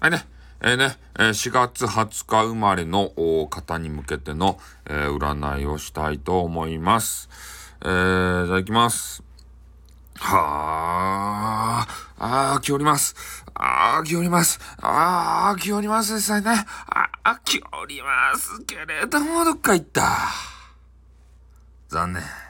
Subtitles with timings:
[0.00, 0.24] はいね。
[0.62, 3.10] えー、ね、えー、4月20日生まれの
[3.50, 7.28] 方に向けての、えー、占いをしたいと思います。
[7.82, 9.22] えー、じゃあ行きます。
[10.16, 11.86] はあ、
[12.18, 13.14] ああ、気おります。
[13.52, 14.58] ああ、気おります。
[14.80, 16.50] ああ、来おりますですね。
[16.50, 20.16] ああ、来おりますけれども、どっか行った。
[21.88, 22.49] 残念。